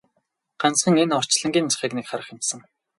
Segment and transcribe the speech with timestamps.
[0.61, 2.59] Ганцхан энэ орчлонгийн захыг нэг харах юмсан!